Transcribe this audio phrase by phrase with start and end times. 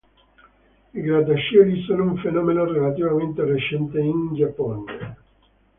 [0.93, 5.17] I grattacieli sono un fenomeno relativamente recente in Giappone.